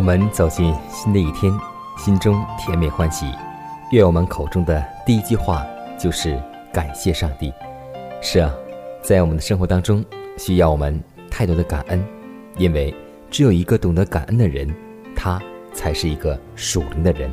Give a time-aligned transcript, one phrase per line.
[0.00, 1.52] 我们走进新的一天，
[1.98, 3.26] 心中甜美欢喜。
[3.92, 5.62] 愿我们口中的第一句话
[5.98, 6.42] 就是
[6.72, 7.52] 感谢上帝。
[8.22, 8.50] 是啊，
[9.02, 10.02] 在我们的生活当中，
[10.38, 10.98] 需要我们
[11.30, 12.02] 太多的感恩，
[12.56, 12.94] 因为
[13.30, 14.74] 只有一个懂得感恩的人，
[15.14, 15.38] 他
[15.74, 17.30] 才是一个属灵的人。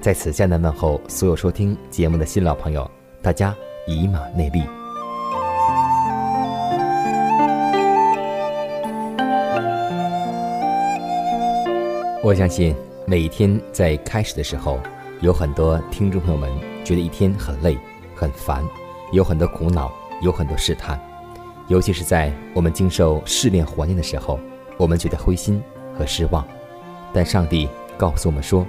[0.00, 3.54] 在此，艰难问候所有收听节目的新老朋友，大家
[3.86, 4.62] 以马内利。
[12.26, 12.74] 我相信
[13.06, 14.80] 每一天在开始的时候，
[15.20, 16.52] 有很多听众朋友们
[16.82, 17.78] 觉得一天很累、
[18.16, 18.64] 很烦，
[19.12, 19.92] 有很多苦恼，
[20.22, 21.00] 有很多试探。
[21.68, 24.40] 尤其是在我们经受试炼环境的时候，
[24.76, 25.62] 我们觉得灰心
[25.96, 26.44] 和失望。
[27.12, 28.66] 但上帝告诉我们说，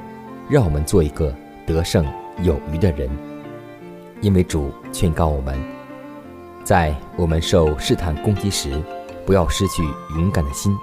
[0.48, 1.34] 让我们做一个
[1.66, 2.06] 得胜
[2.44, 3.10] 有余的人，
[4.22, 5.60] 因为主劝告我们，
[6.64, 8.80] 在我们受试探攻击时，
[9.26, 9.82] 不要失去
[10.14, 10.78] 勇敢的心，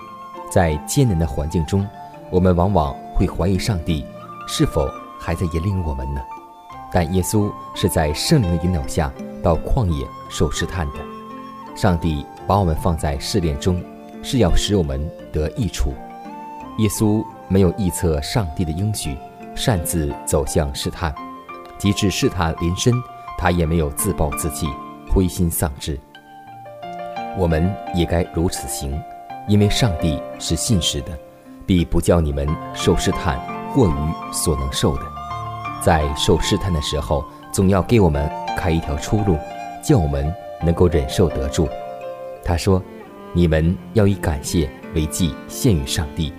[0.51, 1.87] 在艰难的环境中。
[2.35, 4.05] 我们往往会怀疑上帝
[4.49, 4.91] 是否
[5.21, 6.21] 还在引领我们呢？
[6.93, 9.09] 但耶稣是在圣灵的引导下
[9.41, 10.95] 到旷野受试探的。
[11.77, 13.81] 上帝把我们放在试炼中，
[14.21, 15.95] 是要使我们得益处。
[16.79, 19.17] 耶稣没有臆测上帝的应许，
[19.55, 21.13] 擅自走向试探；
[21.79, 22.93] 即使试探临身，
[23.39, 24.67] 他也没有自暴自弃、
[25.09, 25.97] 灰心丧志。
[27.39, 29.01] 我们也该如此行，
[29.47, 31.17] 因为上帝是信实的。
[31.67, 33.41] 必不叫你们受试探
[33.75, 33.95] 过于
[34.33, 35.03] 所能受的，
[35.81, 39.37] 在受试探的时候，总要给我们开一条出路，
[39.83, 40.33] 叫我们
[40.63, 41.69] 能够忍受得住。
[42.45, 42.83] 他说
[43.33, 46.33] ：“你们要以感谢为祭献与上帝，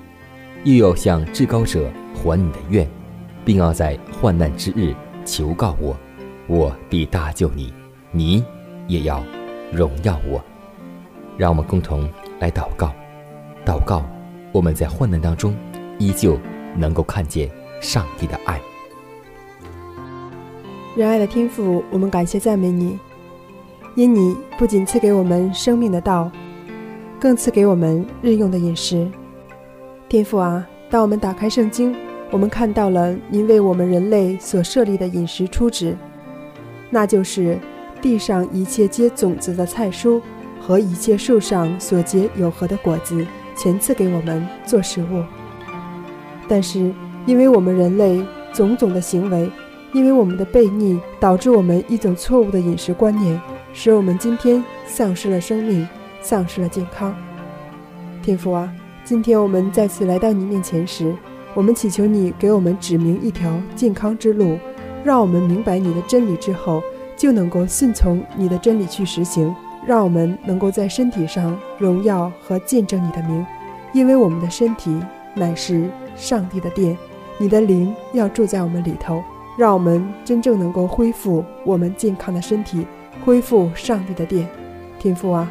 [0.64, 2.88] 又要向至高者还你的愿，
[3.44, 5.96] 并要在患难之日求告我，
[6.48, 7.74] 我必搭救你，
[8.12, 8.46] 你
[8.88, 9.24] 也要
[9.72, 10.42] 荣耀我。”
[11.38, 12.10] 让我们共同
[12.40, 12.94] 来祷告，
[13.66, 14.06] 祷告。
[14.56, 15.54] 我们在患难当中，
[16.00, 16.40] 依旧
[16.78, 17.52] 能够看见
[17.82, 18.58] 上帝的爱。
[20.96, 22.98] 仁爱的天父，我们感谢赞美你，
[23.96, 26.32] 因你不仅赐给我们生命的道，
[27.20, 29.06] 更赐给我们日用的饮食。
[30.08, 31.94] 天父啊，当我们打开圣经，
[32.32, 35.98] 我们看到了您为我们人类所设立的饮食初旨，
[36.90, 37.60] 那就是
[38.02, 40.22] 地上一切结种子的菜蔬
[40.62, 43.28] 和一切树上所结有核的果子。
[43.56, 45.24] 前赐给我们做食物，
[46.48, 46.94] 但是
[47.26, 48.24] 因为我们人类
[48.54, 49.50] 种种的行为，
[49.94, 53.40] 因为我们的悖逆，导致我们一种错误的饮食观念，
[53.74, 55.88] 使我们今天丧失了生命，
[56.22, 57.16] 丧失了健康。
[58.22, 58.72] 天父啊，
[59.04, 61.16] 今天我们再次来到你面前时，
[61.54, 64.58] 我们祈求你给我们指明一条健康之路，
[65.04, 66.84] 让我们明白你的真理之后，
[67.16, 69.56] 就能够顺从你的真理去实行。
[69.86, 73.46] 让我们能够在身体上荣耀和见证你的名，
[73.94, 75.00] 因为我们的身体
[75.34, 76.98] 乃是上帝的殿，
[77.38, 79.24] 你的灵要住在我们里头。
[79.58, 82.86] 让我们真正能够恢复我们健康的身体，
[83.24, 84.46] 恢复上帝的殿。
[85.00, 85.50] 天父啊，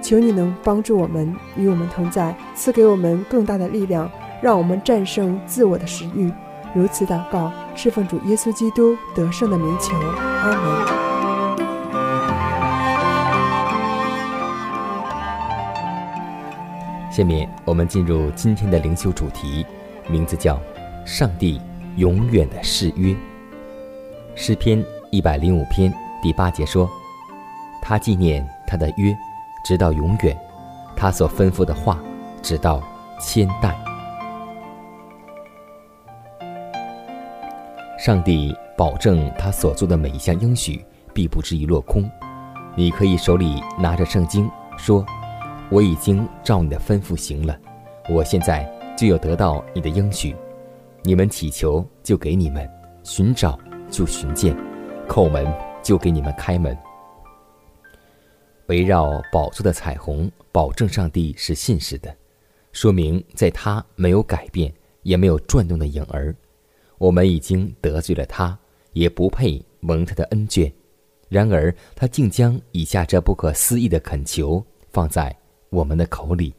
[0.00, 4.08] 求你能帮助我们，与我们同在，赐给我们更大的力量，
[4.40, 6.30] 让我们战胜自我的食欲。
[6.72, 11.07] 如此祷告，侍奉主耶稣基督得胜的名求，阿门。
[17.18, 19.66] 下面我们进入今天的灵修主题，
[20.08, 20.56] 名字叫
[21.04, 21.60] “上帝
[21.96, 23.12] 永远的誓约”。
[24.36, 24.80] 诗篇
[25.10, 25.92] 一百零五篇
[26.22, 26.88] 第八节说
[27.82, 29.12] ：“他纪念他的约，
[29.64, 30.32] 直到永远；
[30.94, 31.98] 他所吩咐的话，
[32.40, 32.80] 直到
[33.20, 33.76] 千代。”
[37.98, 42.08] 上帝保证他所做的每一项应许必不至于落空。
[42.76, 45.04] 你可以手里拿着圣经说
[45.70, 47.58] ：“我已经照你的吩咐行了，
[48.08, 48.66] 我现在
[48.96, 50.34] 就要得到你的应许。
[51.02, 52.68] 你们祈求就给你们，
[53.02, 53.58] 寻找
[53.90, 54.56] 就寻见，
[55.06, 55.46] 叩门
[55.82, 56.76] 就给你们开门。”
[58.68, 62.14] 围绕宝座的彩虹，保证上帝是信实的，
[62.72, 64.72] 说明在他没有改变，
[65.02, 66.34] 也没有转动的影儿。
[66.96, 68.58] 我们已经得罪了他，
[68.92, 70.72] 也不配蒙他的恩眷。
[71.28, 75.34] 然而，他竟将以下这不可思议的恳求放在
[75.70, 76.54] 我们的口里：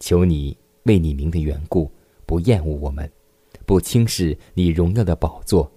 [0.00, 1.90] 求你为你名的缘故，
[2.26, 3.10] 不厌恶我们，
[3.66, 5.70] 不轻视你荣耀的宝座；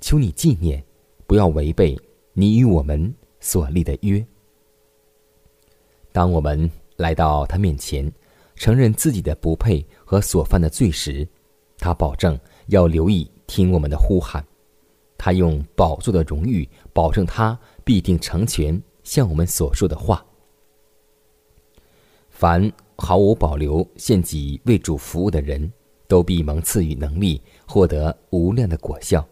[0.00, 0.84] 求你纪念，
[1.26, 1.98] 不要违背
[2.32, 4.24] 你与我们所立的约。
[6.12, 8.10] 当我们来到他面前，
[8.54, 11.26] 承认自己的不配和所犯的罪时，
[11.78, 12.38] 他保证。
[12.68, 14.44] 要留意听我们的呼喊，
[15.16, 20.25] 他用宝座的荣誉保证他必定成全向我们所说的话。
[22.38, 25.72] 凡毫无保留献己为主服务的人，
[26.06, 29.26] 都必蒙赐予能力，获得无量的果效。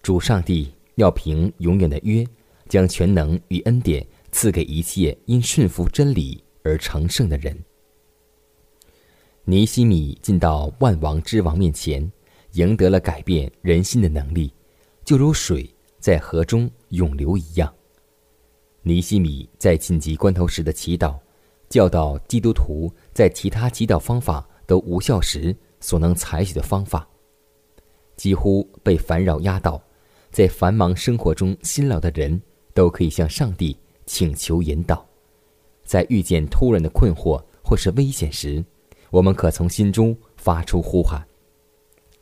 [0.00, 2.26] 主上帝要凭永远的约，
[2.66, 7.54] 将全能与恩典赐给一切因顺服真理而成圣的人。
[9.44, 12.10] 尼西米进到万王之王面前。
[12.52, 14.50] 赢得了改变人心的能力，
[15.04, 15.68] 就如水
[16.00, 17.72] 在河中涌流一样。
[18.80, 21.14] 尼西米在紧急关头时的祈祷，
[21.68, 27.06] 教导基督徒在其他祈祷方法都无效时所能采取的方法。
[28.16, 29.80] 几乎被烦扰压倒，
[30.30, 32.40] 在繁忙生活中辛劳的人，
[32.74, 33.76] 都可以向上帝
[34.06, 35.06] 请求引导。
[35.84, 38.64] 在遇见突然的困惑或是危险时，
[39.10, 41.24] 我们可从心中发出呼喊。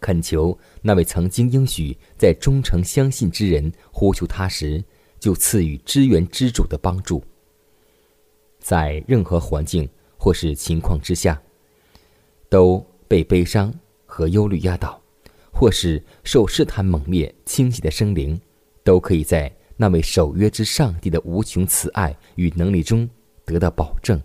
[0.01, 4.85] 恳求那位曾经应许在忠诚相信之人呼求他时，
[5.19, 7.25] 就赐予支援之主的帮助。
[8.67, 11.41] 在任何环境或是情况之下，
[12.49, 13.73] 都被悲伤
[14.05, 15.01] 和忧虑压倒，
[15.53, 18.37] 或是受试探猛烈侵袭的生灵，
[18.83, 23.09] 都可以在那位守约之上帝的无穷慈爱与能力中
[23.45, 24.21] 得到保证、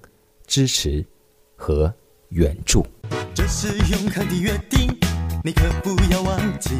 [0.47, 1.05] 支持
[1.55, 1.93] 和
[2.29, 2.83] 援助。
[3.35, 4.89] 这是永恒的约定。
[5.43, 6.71] 你可不要忘记，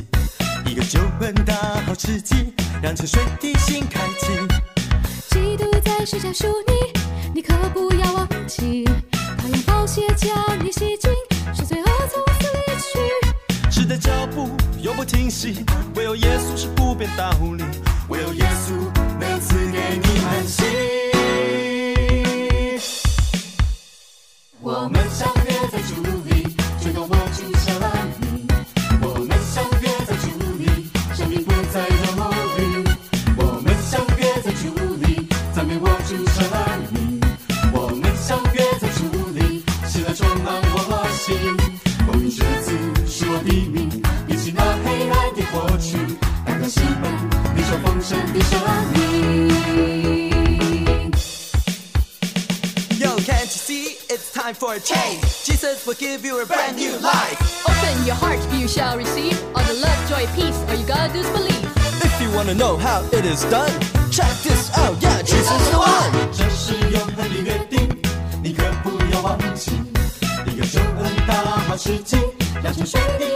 [0.66, 4.81] 一个救恩大好时机，让沉睡的心开启。
[5.32, 6.74] 基督在世上属你，
[7.34, 8.84] 你可不要忘记，
[9.38, 10.30] 他用宝血将
[10.62, 11.10] 你洗净，
[11.56, 13.72] 使罪恶从此离去。
[13.72, 14.50] 时代脚步
[14.82, 15.64] 永不停息，
[15.96, 17.64] 唯有耶稣是不变道理，
[62.51, 63.71] wanna know how it is done,
[64.11, 64.97] check this out.
[65.01, 66.13] Yeah, Jesus is the one.
[66.33, 67.89] 这是永恒的约定，
[68.43, 69.73] 你可不要忘记。
[70.47, 71.35] 一个救恩大
[71.69, 72.17] 好时机，
[72.63, 73.30] 让沉睡的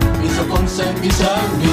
[0.00, 1.26] 心门，领受丰盛的生
[1.58, 1.64] 命。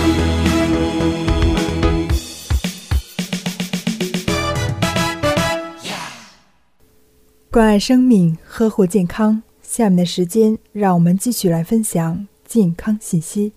[7.51, 9.43] 关爱生命，呵护健康。
[9.61, 13.53] 下面的时间，让我们继续来分享健康信息。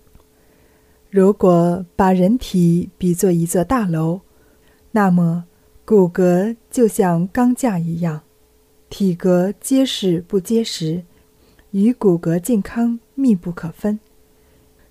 [1.09, 4.21] 如果把人体比作一座大楼，
[4.91, 5.45] 那么
[5.85, 8.21] 骨骼就像钢架一样，
[8.89, 11.03] 体格结实不结实，
[11.71, 13.99] 与骨骼健康密不可分。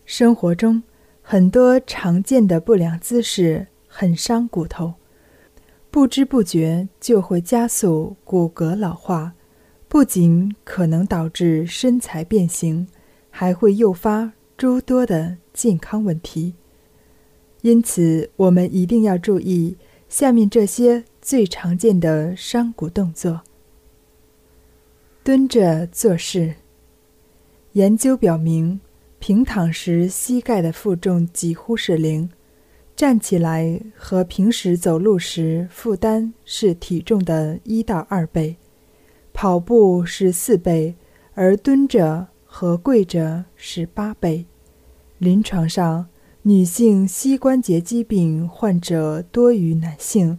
[0.06, 0.84] 生活中
[1.20, 4.94] 很多常见的不良姿势很伤骨头。
[5.90, 9.34] 不知不觉就会加速骨骼老化，
[9.88, 12.86] 不仅可能导致身材变形，
[13.30, 16.54] 还会诱发诸多的健康问题。
[17.62, 19.76] 因此，我们一定要注意
[20.08, 23.40] 下面这些最常见的伤骨动作：
[25.25, 26.54] 蹲着做事。
[27.72, 28.80] 研究表明，
[29.26, 32.30] 平躺时膝盖的负重几乎是零。
[32.95, 38.54] 站起来和平时走路时负担是体重的一到二倍，
[39.33, 40.95] 跑步是四倍，
[41.35, 44.47] 而蹲着和跪着是八倍。
[45.18, 46.06] 临床上，
[46.42, 50.38] 女性膝关节疾病患者多于男性，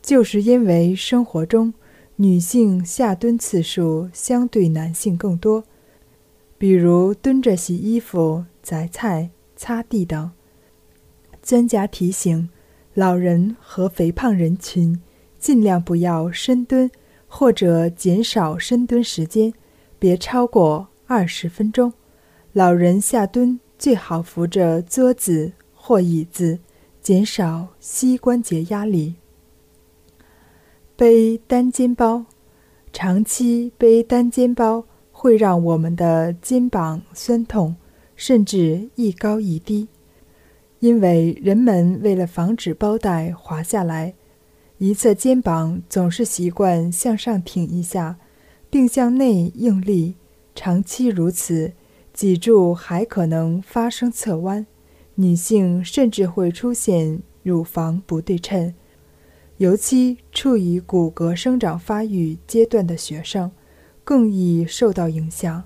[0.00, 1.74] 就是因为生活中
[2.16, 5.62] 女性下蹲次数相对男性更多，
[6.60, 10.30] 比如蹲着洗衣服、择菜、擦地等。
[11.42, 12.50] 专家提醒，
[12.92, 15.00] 老人和肥胖人群
[15.38, 16.90] 尽量不要深蹲，
[17.26, 19.54] 或者减少深蹲时间，
[19.98, 21.94] 别超过二十分钟。
[22.52, 26.58] 老人下蹲最好扶着桌子或椅子，
[27.00, 29.14] 减少膝关节压力。
[30.94, 32.26] 背单肩包，
[32.92, 34.84] 长期背单肩包
[35.20, 37.76] 会让我们的肩膀酸痛，
[38.16, 39.86] 甚至一高一低。
[40.78, 44.14] 因为人们为了防止包带滑下来，
[44.78, 48.16] 一侧肩膀总是习惯向上挺一下，
[48.70, 50.14] 并向内用力。
[50.54, 51.74] 长期如此，
[52.14, 54.66] 脊柱还可能发生侧弯，
[55.16, 58.72] 女性甚至会出现乳房不对称。
[59.58, 63.52] 尤其处于骨骼生长发育阶段的学生，
[64.04, 65.64] 更易受到影响。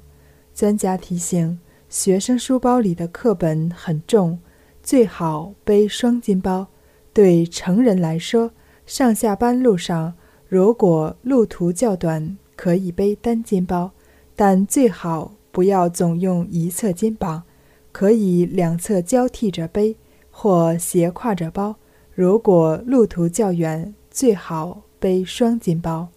[0.54, 4.38] 专家提醒，学生书包里的课本很重。
[4.82, 6.66] 最好背双肩包。
[7.12, 8.50] 对成人来说，
[8.84, 10.14] 上下班路上
[10.48, 13.92] 如果路途较短，可以背单肩包，
[14.36, 17.44] 但最好不要总用一侧肩膀，
[17.92, 19.96] 可以两侧交替着背
[20.30, 21.76] 或斜挎着包。
[22.12, 26.08] 如果路途较远，最好背双肩包。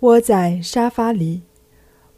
[0.00, 1.42] 窝在沙发里，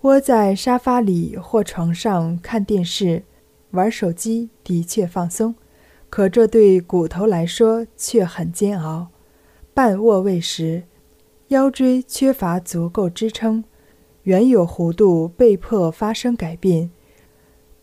[0.03, 3.25] 窝在沙发里或床上看电视。
[3.73, 5.57] 玩手机的确放松，
[6.09, 9.09] 可这对骨头来说却很煎熬。
[9.75, 10.85] 半卧位时，
[11.49, 13.65] 腰椎缺乏足够支撑，
[14.23, 16.91] 原有弧度被迫发生改变，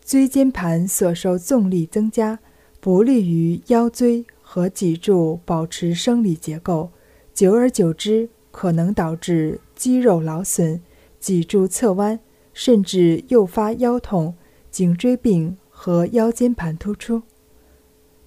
[0.02, 2.38] 椎间盘所受重力增加，
[2.80, 6.90] 不利于腰椎和脊柱保持生理结构。
[7.34, 10.78] 久而久之，可能导致肌肉劳损、
[11.18, 12.20] 脊柱侧弯，
[12.52, 14.34] 甚至诱发腰痛、
[14.70, 15.56] 颈椎病。
[15.82, 17.22] 和腰间盘突出。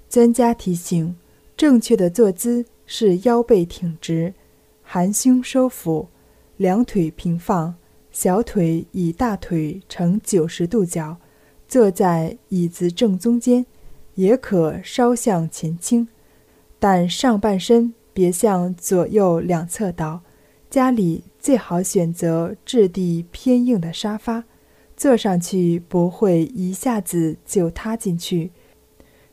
[0.10, 1.15] 专家提醒，
[1.55, 4.33] 正确的坐姿是腰背挺直，
[4.81, 6.07] 含胸收腹，
[6.57, 7.75] 两腿平放，
[8.12, 11.17] 小腿以大腿呈九十度角，
[11.67, 13.67] 坐在椅子正中间，
[14.15, 16.07] 也可稍向前倾，
[16.79, 20.22] 但上半身别向左右两侧倒。
[20.72, 24.45] 家里最好选择质地偏硬的沙发。
[24.95, 28.51] 坐上去不会一下子就塌进去。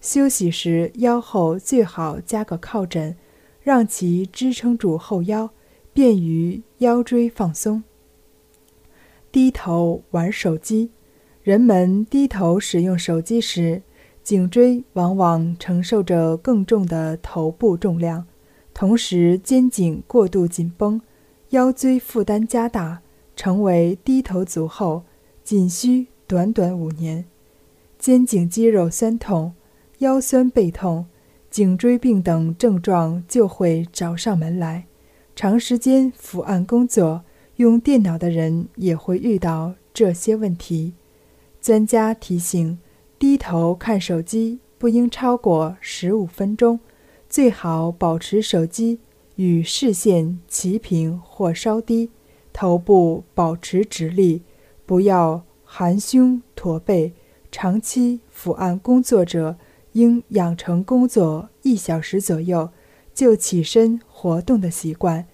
[0.00, 3.14] 休息时腰后最好加个靠枕，
[3.62, 5.50] 让其支撑住后腰，
[5.93, 7.85] 便于腰椎放松。
[9.31, 10.90] 低头玩手机，
[11.45, 13.83] 人们低头使用手机时，
[14.25, 18.26] 颈椎往往承受着更重的头部重量，
[18.75, 21.00] 同时肩颈过度紧绷，
[21.50, 23.02] 腰椎负担加大。
[23.37, 25.04] 成为低头族后，
[25.42, 27.25] 仅需短短五年，
[27.99, 29.54] 肩颈肌肉酸痛、
[30.00, 31.07] 腰酸背痛、
[31.50, 34.85] 颈椎病等症状就会找上门来。
[35.35, 37.25] 长时间伏案工作、
[37.57, 40.92] 用电脑的人也会遇到这些问题。
[41.59, 42.78] 专家提醒：
[43.19, 46.80] 低头看手机不应超过十五分钟，
[47.26, 48.99] 最好保持手机
[49.40, 52.11] 与视线齐平或稍低，
[52.52, 54.42] 头部保持直立，
[54.85, 55.42] 不要。
[55.64, 57.12] 含胸驼背，
[57.50, 59.56] 长期伏案工作者
[59.92, 62.70] 应养成工作一小时左右
[63.14, 65.26] 就起身活动的习惯。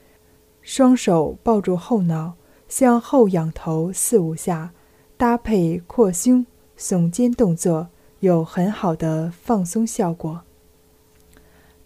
[0.60, 2.34] 双手抱住后脑，
[2.68, 4.72] 向后仰头四五下，
[5.16, 6.44] 搭配扩胸、
[6.78, 7.88] 耸肩动作，
[8.20, 10.42] 有很好的放松效果。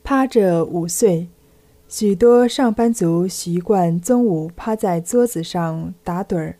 [0.02, 1.28] 趴着午睡，
[1.90, 6.54] 许多上班族习惯中午趴在桌子上打盹儿。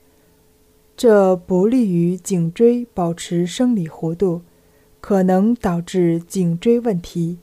[0.97, 4.43] 这不利于颈椎保持生理弧度，
[5.01, 7.39] 可能导致颈椎问题。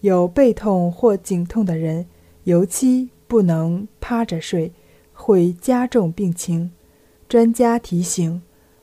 [0.00, 2.06] 有背痛或颈痛的人，
[2.44, 4.72] 尤其不能趴着睡，
[5.12, 6.70] 会加重病情。
[7.28, 8.40] 专家提醒：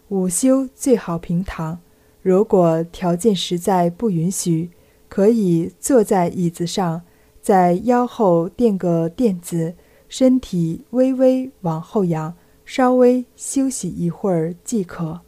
[0.09, 1.79] 午休最好平躺，
[2.21, 4.71] 如果条件实在不允许，
[5.07, 7.03] 可以坐在椅子上，
[7.45, 9.75] 在腰后垫个垫子，
[10.09, 12.33] 身体微微往后仰。
[12.65, 15.21] 稍微休息一会儿即可。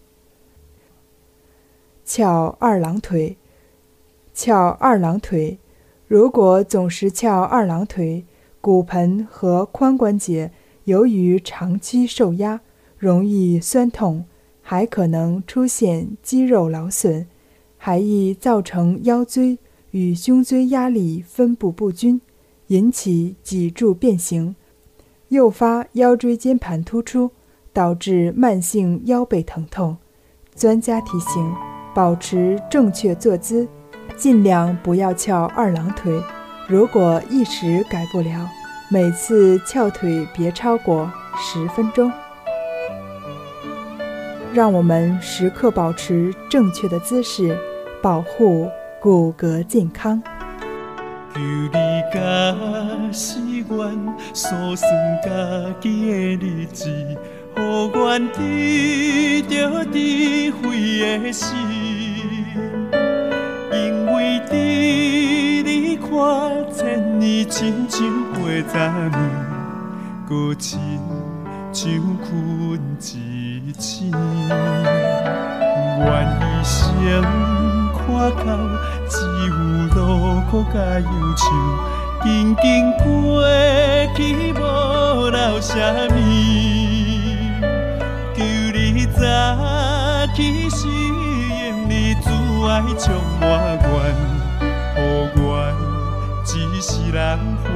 [2.03, 3.37] 翘二郎腿，
[4.33, 5.59] 翘二郎腿。
[6.07, 8.25] 如果总是翘二郎腿，
[8.59, 10.51] 骨盆和髋关节
[10.85, 12.61] 由于长期受压，
[12.97, 14.25] 容易酸痛，
[14.63, 17.27] 还可能出现肌肉劳损，
[17.77, 19.59] 还易造成腰椎
[19.91, 22.21] 与胸椎压力分布不均，
[22.67, 24.55] 引起脊柱变形。
[25.29, 27.31] 诱发腰椎间盘突出，
[27.73, 29.97] 导致慢性腰背疼痛。
[30.55, 31.53] 专家提醒：
[31.93, 33.67] 保持正确坐姿，
[34.15, 36.19] 尽量不要翘二郎腿。
[36.67, 38.49] 如果一时改不了，
[38.89, 42.11] 每次翘腿别超过十分钟。
[44.53, 47.55] 让我们时刻保持正确的姿势，
[48.01, 48.67] 保护
[48.99, 50.21] 骨骼健康。
[51.33, 51.71] 求你
[52.11, 52.19] 甲
[53.11, 54.91] 誓愿，数算
[55.23, 55.29] 家
[55.79, 57.59] 己的日子，予
[57.93, 60.65] 阮得着智慧
[60.99, 61.55] 的心。
[63.71, 64.51] 因为伫
[65.63, 66.07] 你看
[66.73, 68.01] 千年亲像
[68.33, 68.73] 过十
[69.09, 69.15] 年，
[70.27, 70.79] 搁亲
[71.71, 71.85] 像
[72.17, 74.11] 困一醒，
[75.99, 76.07] 愿
[76.41, 77.56] 一生。
[78.17, 78.51] 看到
[79.07, 79.15] 只
[79.47, 79.49] 有
[79.95, 81.43] 路苦甲忧愁，
[82.23, 82.25] 紧
[82.55, 82.65] 紧
[82.97, 83.05] 过
[84.15, 84.17] 去
[84.53, 84.55] 无
[85.29, 85.71] 留啥
[86.09, 86.11] 物。
[88.35, 88.37] 求
[88.73, 89.21] 你早
[90.35, 90.37] 起
[90.69, 92.25] 时，用你慈
[92.67, 93.05] 爱充
[93.39, 93.45] 满
[93.83, 93.95] 愿，
[94.97, 94.99] 予
[95.35, 95.45] 阮
[96.53, 97.17] 一世人
[97.63, 97.71] 欢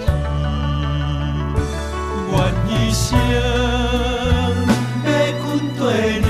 [0.00, 0.02] 喜。
[2.30, 2.34] 愿
[2.68, 3.18] 一生
[5.04, 5.08] 要
[5.42, 5.44] 跟
[5.76, 5.80] 对
[6.20, 6.26] 你，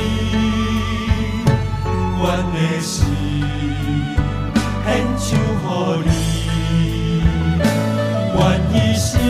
[2.18, 3.11] 愿的心。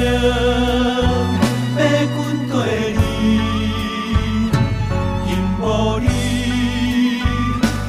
[0.05, 1.81] 要
[2.15, 2.17] 跟
[2.49, 2.55] 对
[2.97, 3.01] 你，
[5.29, 5.63] 因无
[6.01, 6.05] 你，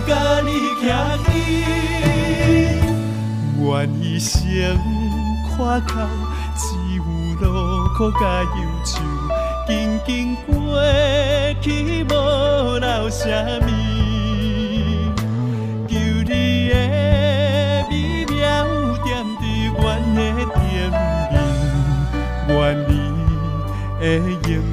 [0.07, 0.11] 甲
[0.45, 0.49] 你
[0.81, 0.85] 徛
[1.25, 1.27] 起，
[3.59, 3.63] 愿
[4.01, 4.37] 一生
[5.57, 5.91] 看到
[6.55, 6.61] 只
[6.95, 6.99] 有
[7.41, 7.43] 路
[7.97, 8.91] 苦甲忧愁，
[9.67, 9.71] 紧
[10.05, 10.09] 紧
[10.45, 10.51] 过
[11.61, 12.11] 去无
[12.79, 13.21] 留什
[13.61, 14.02] 么。
[24.03, 24.72] 的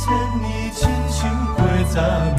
[0.00, 2.38] 求你早。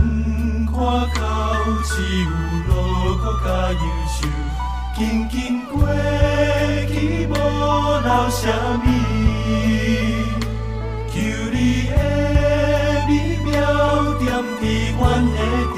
[2.01, 2.25] 只有
[2.67, 2.69] 路
[3.17, 3.77] 苦甲忧
[4.09, 4.17] 愁，
[4.97, 5.35] 紧紧
[5.67, 5.71] 过
[6.87, 6.93] 去
[7.27, 8.41] 无留什
[8.81, 8.85] 么。
[11.13, 11.13] 求
[11.51, 11.55] 你
[11.89, 11.93] 的
[13.07, 13.09] 美
[13.45, 13.47] 妙
[14.17, 14.25] 点
[14.59, 14.61] 伫
[14.97, 15.37] 阮的
[15.75, 15.77] 顶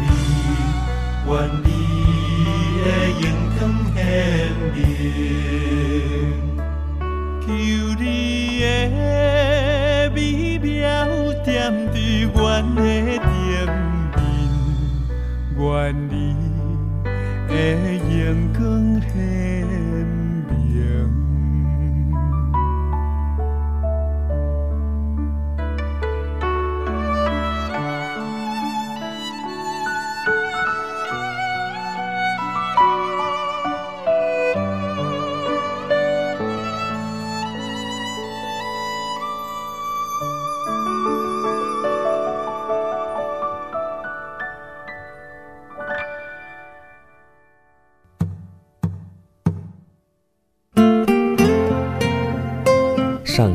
[0.00, 0.02] 面，
[1.26, 1.30] 愿
[1.62, 1.66] 你
[2.80, 2.84] 的
[3.20, 3.22] 荣
[3.58, 3.60] 光
[3.94, 3.96] 显
[4.72, 4.76] 明。
[7.42, 7.46] 求
[8.00, 8.02] 你
[8.60, 8.64] 的
[15.82, 16.36] 愿你
[17.48, 18.52] 的荣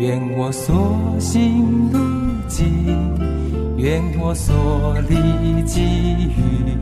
[0.00, 1.98] 愿我所行路
[2.46, 6.76] 径，愿我所历际遇，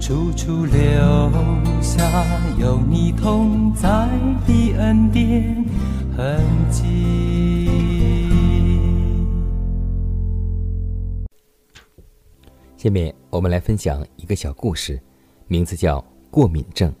[0.00, 0.74] 处处留
[1.80, 2.02] 下
[2.58, 4.08] 有你同在
[4.44, 5.64] 的恩典
[6.16, 7.68] 痕迹。
[12.76, 15.00] 下面我们来分享一个小故事，
[15.46, 16.92] 名字叫过敏症。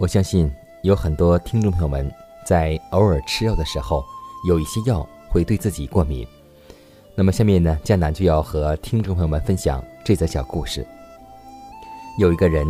[0.00, 0.50] 我相信
[0.82, 2.10] 有很多听众朋友们
[2.46, 4.02] 在偶尔吃药的时候，
[4.44, 6.26] 有一些药会对自己过敏。
[7.16, 10.86] 那么下面呢，江南就要和听众朋友们分享这则小故事。
[12.18, 12.66] 有一个人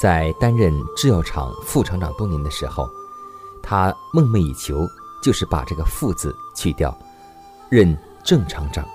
[0.00, 2.88] 在担任制药厂副厂长多年的时候，
[3.62, 4.86] 他梦寐以求
[5.22, 6.96] 就是把这个“副”字去掉，
[7.68, 8.86] 任正厂长，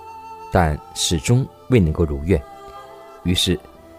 [0.52, 2.42] 但始终未能够如愿。
[3.22, 3.58] 于是，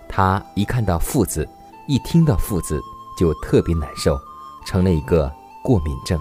[0.10, 1.48] 他一看到“副”字，
[1.88, 2.82] 一听到“副”字，
[3.18, 4.20] 就特别难受，
[4.66, 5.32] 成了一个
[5.64, 6.20] 过敏症。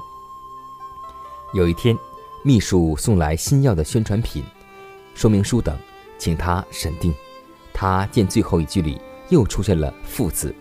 [1.54, 1.96] 有一天，
[2.42, 4.42] 秘书送来新药的宣传品、
[5.14, 5.78] 说明书等，
[6.18, 7.14] 请他审定。
[7.72, 10.52] 他见最后一句里又出现了“副”字，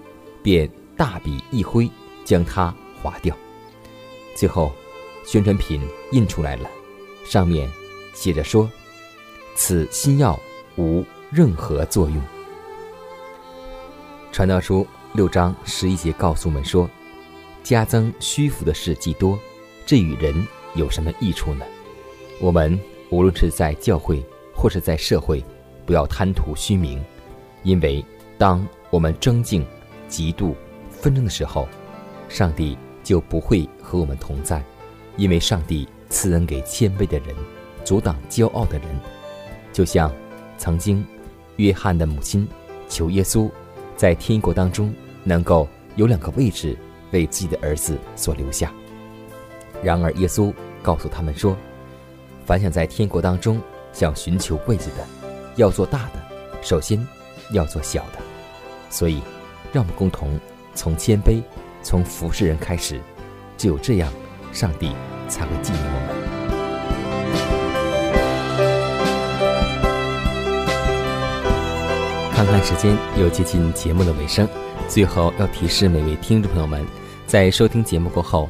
[0.44, 1.90] 便大笔一挥，
[2.24, 3.36] 将它划掉。
[4.36, 4.72] 最后，
[5.26, 6.70] 宣传品印出来了，
[7.26, 7.68] 上面
[8.14, 8.70] 写着说
[9.58, 10.40] ：“此新药
[10.78, 12.22] 无任何作用。”
[14.32, 16.88] 传道书六章十一节告诉我们说
[17.64, 19.40] ：“加增虚浮的事既多，
[19.88, 21.66] 这与人有什么益处呢？”
[22.42, 25.44] 我们无论是在教会或是在社会，
[25.86, 27.04] 不要贪图虚名，
[27.64, 28.04] 因为
[28.38, 29.66] 当我们争竞、
[30.10, 30.54] 嫉妒、
[30.90, 31.68] 纷争的时候，
[32.28, 34.64] 上帝就不会和我们同在，
[35.18, 37.36] 因为上帝赐恩给谦卑的人，
[37.84, 38.88] 阻挡骄傲的人。
[39.72, 40.14] 就像
[40.58, 41.06] 曾经
[41.58, 42.48] 约翰的母亲
[42.88, 43.50] 求耶稣。
[43.96, 46.76] 在天国当中，能够有两个位置
[47.12, 48.74] 为自己的儿子所留下。
[49.84, 51.58] 然而耶稣告诉他们说
[52.48, 55.06] ：“凡想在天国当中想寻求位子的，
[55.58, 56.24] 要做大的，
[56.62, 57.06] 首先
[57.52, 58.20] 要做小的。”
[58.90, 59.22] 所以，
[59.74, 60.40] 让我们共同
[60.74, 61.42] 从谦卑、
[61.82, 63.02] 从服侍人开始，
[63.58, 64.10] 只有这样，
[64.54, 64.92] 上帝
[65.28, 66.34] 才会纪念我们。
[72.34, 74.48] 看看时间，又接近节目的尾声，
[74.88, 76.86] 最后要提示每位听众朋友们，
[77.28, 78.50] 在收听节目过后。